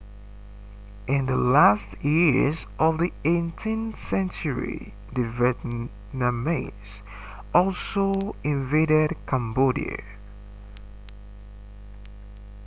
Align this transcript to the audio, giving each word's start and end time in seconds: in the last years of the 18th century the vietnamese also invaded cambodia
in 1.07 1.27
the 1.27 1.37
last 1.37 1.85
years 2.03 2.65
of 2.79 2.97
the 2.97 3.13
18th 3.23 3.95
century 3.97 4.95
the 5.13 5.21
vietnamese 5.39 6.71
also 7.53 8.35
invaded 8.43 9.15
cambodia 9.27 10.01